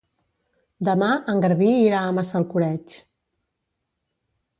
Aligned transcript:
Demà 0.87 1.09
en 1.33 1.43
Garbí 1.43 1.67
irà 1.81 1.99
a 2.05 2.15
Massalcoreig. 2.19 2.95